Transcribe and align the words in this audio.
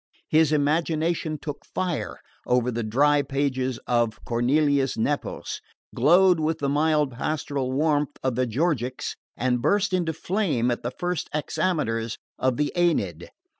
His 0.29 0.51
imagination 0.51 1.37
took 1.37 1.63
fire 1.63 2.21
over 2.47 2.71
the 2.71 2.81
dry 2.81 3.21
pages 3.21 3.77
of 3.85 4.17
Cornelius 4.25 4.97
Nepos, 4.97 5.61
glowed 5.93 6.39
with 6.39 6.57
the 6.57 6.67
mild 6.69 7.11
pastoral 7.11 7.71
warmth 7.71 8.17
of 8.23 8.33
the 8.33 8.47
Georgics 8.47 9.15
and 9.37 9.61
burst 9.61 9.93
into 9.93 10.11
flame 10.13 10.71
at 10.71 10.81
the 10.81 10.89
first 10.89 11.29
hexameters 11.33 12.17
of 12.39 12.57
the 12.57 12.73
Aeneid. 12.75 13.29